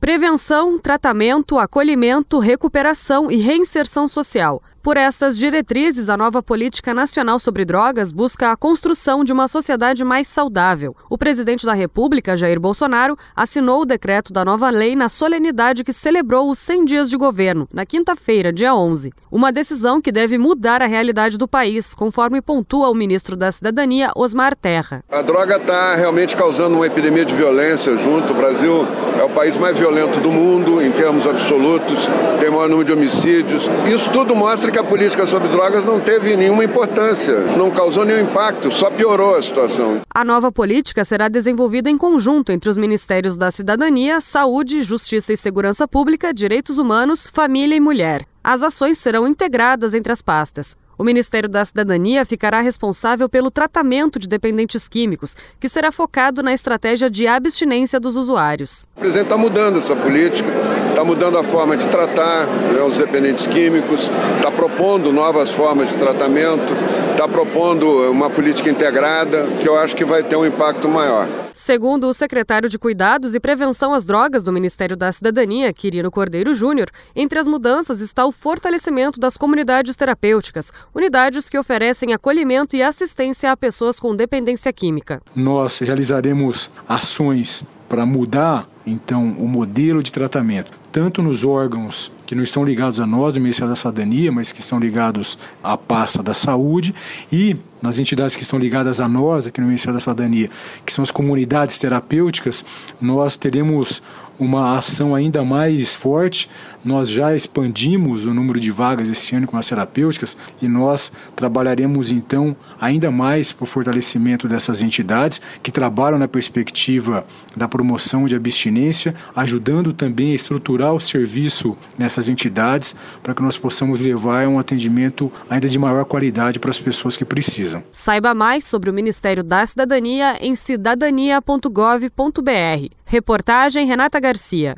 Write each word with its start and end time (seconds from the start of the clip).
prevenção, 0.00 0.78
tratamento, 0.78 1.58
acolhimento, 1.58 2.38
recuperação 2.38 3.30
e 3.30 3.36
reinserção 3.36 4.08
social. 4.08 4.62
Por 4.82 4.96
estas 4.96 5.36
diretrizes, 5.36 6.08
a 6.08 6.16
nova 6.16 6.42
Política 6.42 6.94
Nacional 6.94 7.38
sobre 7.38 7.66
Drogas 7.66 8.10
busca 8.10 8.50
a 8.50 8.56
construção 8.56 9.22
de 9.22 9.30
uma 9.30 9.46
sociedade 9.46 10.02
mais 10.02 10.26
saudável. 10.26 10.96
O 11.10 11.18
presidente 11.18 11.66
da 11.66 11.74
República, 11.74 12.34
Jair 12.34 12.58
Bolsonaro, 12.58 13.14
assinou 13.36 13.82
o 13.82 13.84
decreto 13.84 14.32
da 14.32 14.42
nova 14.42 14.70
lei 14.70 14.96
na 14.96 15.10
solenidade 15.10 15.84
que 15.84 15.92
celebrou 15.92 16.50
os 16.50 16.58
100 16.60 16.84
dias 16.86 17.10
de 17.10 17.18
governo, 17.18 17.68
na 17.74 17.84
quinta-feira, 17.84 18.50
dia 18.50 18.74
11. 18.74 19.12
Uma 19.30 19.52
decisão 19.52 20.00
que 20.00 20.10
deve 20.10 20.38
mudar 20.38 20.80
a 20.80 20.86
realidade 20.86 21.36
do 21.36 21.46
país, 21.46 21.94
conforme 21.94 22.40
pontua 22.40 22.88
o 22.88 22.94
ministro 22.94 23.36
da 23.36 23.52
Cidadania, 23.52 24.10
Osmar 24.16 24.56
Terra. 24.56 25.04
A 25.10 25.20
droga 25.20 25.56
está 25.56 25.94
realmente 25.94 26.34
causando 26.34 26.76
uma 26.76 26.86
epidemia 26.86 27.26
de 27.26 27.34
violência 27.34 27.98
junto. 27.98 28.32
O 28.32 28.36
Brasil 28.36 28.88
é 29.20 29.24
o 29.24 29.30
país 29.30 29.54
mais 29.58 29.76
violento 29.76 30.18
do 30.20 30.30
mundo, 30.30 30.80
em 30.80 30.90
termos 30.90 31.26
absolutos, 31.26 31.98
tem 32.40 32.50
maior 32.50 32.70
número 32.70 32.86
de 32.86 32.92
homicídios. 32.94 33.62
Isso 33.86 34.10
tudo 34.10 34.34
mostra 34.34 34.69
que 34.70 34.78
a 34.78 34.84
política 34.84 35.26
sobre 35.26 35.48
drogas 35.48 35.84
não 35.84 36.00
teve 36.00 36.36
nenhuma 36.36 36.64
importância, 36.64 37.40
não 37.56 37.70
causou 37.70 38.04
nenhum 38.04 38.20
impacto, 38.20 38.70
só 38.70 38.90
piorou 38.90 39.36
a 39.36 39.42
situação. 39.42 40.00
A 40.14 40.24
nova 40.24 40.52
política 40.52 41.04
será 41.04 41.28
desenvolvida 41.28 41.90
em 41.90 41.98
conjunto 41.98 42.52
entre 42.52 42.70
os 42.70 42.76
Ministérios 42.76 43.36
da 43.36 43.50
Cidadania, 43.50 44.20
Saúde, 44.20 44.82
Justiça 44.82 45.32
e 45.32 45.36
Segurança 45.36 45.86
Pública, 45.88 46.32
Direitos 46.32 46.78
Humanos, 46.78 47.28
Família 47.28 47.76
e 47.76 47.80
Mulher. 47.80 48.26
As 48.42 48.62
ações 48.62 48.98
serão 48.98 49.26
integradas 49.26 49.94
entre 49.94 50.10
as 50.12 50.22
pastas. 50.22 50.74
O 50.96 51.04
Ministério 51.04 51.48
da 51.48 51.64
Cidadania 51.64 52.24
ficará 52.26 52.60
responsável 52.60 53.28
pelo 53.28 53.50
tratamento 53.50 54.18
de 54.18 54.28
dependentes 54.28 54.86
químicos, 54.86 55.34
que 55.58 55.68
será 55.68 55.90
focado 55.90 56.42
na 56.42 56.52
estratégia 56.52 57.08
de 57.08 57.26
abstinência 57.26 57.98
dos 57.98 58.16
usuários. 58.16 58.86
O 58.96 59.00
presidente 59.00 59.24
está 59.24 59.36
mudando 59.36 59.78
essa 59.78 59.96
política, 59.96 60.48
está 60.90 61.02
mudando 61.02 61.38
a 61.38 61.44
forma 61.44 61.76
de 61.76 61.88
tratar 61.88 62.46
né, 62.46 62.82
os 62.82 62.98
dependentes 62.98 63.46
químicos, 63.46 64.10
está 64.36 64.50
propondo 64.50 65.10
novas 65.10 65.50
formas 65.50 65.88
de 65.88 65.96
tratamento, 65.96 66.74
está 67.12 67.26
propondo 67.26 68.10
uma 68.10 68.30
política 68.30 68.68
integrada 68.68 69.46
que 69.60 69.68
eu 69.68 69.78
acho 69.78 69.94
que 69.94 70.04
vai 70.04 70.22
ter 70.22 70.36
um 70.36 70.44
impacto 70.46 70.88
maior. 70.88 71.28
Segundo 71.52 72.08
o 72.08 72.14
secretário 72.14 72.68
de 72.68 72.78
Cuidados 72.78 73.34
e 73.34 73.40
Prevenção 73.40 73.92
às 73.92 74.04
Drogas 74.04 74.42
do 74.42 74.52
Ministério 74.52 74.96
da 74.96 75.12
Cidadania, 75.12 75.72
Quirino 75.72 76.10
Cordeiro 76.10 76.54
Júnior, 76.54 76.88
entre 77.14 77.38
as 77.38 77.46
mudanças 77.46 78.00
está 78.00 78.24
o 78.24 78.29
fortalecimento 78.32 79.18
das 79.18 79.36
comunidades 79.36 79.96
terapêuticas, 79.96 80.72
unidades 80.94 81.48
que 81.48 81.58
oferecem 81.58 82.12
acolhimento 82.12 82.76
e 82.76 82.82
assistência 82.82 83.50
a 83.50 83.56
pessoas 83.56 83.98
com 83.98 84.14
dependência 84.14 84.72
química. 84.72 85.20
Nós 85.34 85.78
realizaremos 85.78 86.70
ações 86.88 87.64
para 87.88 88.06
mudar 88.06 88.68
então 88.86 89.34
o 89.38 89.48
modelo 89.48 90.02
de 90.02 90.12
tratamento, 90.12 90.70
tanto 90.92 91.22
nos 91.22 91.44
órgãos 91.44 92.10
que 92.24 92.34
não 92.36 92.44
estão 92.44 92.64
ligados 92.64 93.00
a 93.00 93.06
nós 93.06 93.34
do 93.34 93.40
Ministério 93.40 93.68
da 93.68 93.74
Cidadania, 93.74 94.30
mas 94.30 94.52
que 94.52 94.60
estão 94.60 94.78
ligados 94.78 95.36
à 95.60 95.76
pasta 95.76 96.22
da 96.22 96.32
saúde 96.32 96.94
e 97.32 97.56
nas 97.82 97.98
entidades 97.98 98.36
que 98.36 98.42
estão 98.42 98.58
ligadas 98.58 99.00
a 99.00 99.08
nós 99.08 99.48
aqui 99.48 99.60
no 99.60 99.66
Ministério 99.66 99.94
da 99.94 100.00
Cidadania, 100.00 100.48
que 100.86 100.92
são 100.92 101.02
as 101.02 101.10
comunidades 101.10 101.78
terapêuticas, 101.78 102.64
nós 103.00 103.36
teremos 103.36 104.00
uma 104.40 104.78
ação 104.78 105.14
ainda 105.14 105.44
mais 105.44 105.94
forte. 105.94 106.48
Nós 106.82 107.10
já 107.10 107.36
expandimos 107.36 108.24
o 108.24 108.32
número 108.32 108.58
de 108.58 108.70
vagas 108.70 109.10
esse 109.10 109.36
ano 109.36 109.46
com 109.46 109.58
as 109.58 109.68
terapêuticas 109.68 110.36
e 110.62 110.66
nós 110.66 111.12
trabalharemos 111.36 112.10
então 112.10 112.56
ainda 112.80 113.10
mais 113.10 113.52
para 113.52 113.64
o 113.64 113.66
fortalecimento 113.66 114.48
dessas 114.48 114.80
entidades 114.80 115.42
que 115.62 115.70
trabalham 115.70 116.18
na 116.18 116.26
perspectiva 116.26 117.26
da 117.54 117.68
promoção 117.68 118.26
de 118.26 118.34
abstinência, 118.34 119.14
ajudando 119.36 119.92
também 119.92 120.32
a 120.32 120.34
estruturar 120.34 120.94
o 120.94 121.00
serviço 121.00 121.76
nessas 121.98 122.28
entidades 122.28 122.96
para 123.22 123.34
que 123.34 123.42
nós 123.42 123.58
possamos 123.58 124.00
levar 124.00 124.48
um 124.48 124.58
atendimento 124.58 125.30
ainda 125.48 125.68
de 125.68 125.78
maior 125.78 126.06
qualidade 126.06 126.58
para 126.58 126.70
as 126.70 126.78
pessoas 126.78 127.16
que 127.16 127.24
precisam. 127.24 127.84
Saiba 127.90 128.34
mais 128.34 128.64
sobre 128.64 128.88
o 128.88 128.94
Ministério 128.94 129.44
da 129.44 129.66
Cidadania 129.66 130.38
em 130.40 130.54
cidadania.gov.br. 130.54 132.99
Reportagem 133.12 133.88
Renata 133.88 134.20
Garcia. 134.20 134.76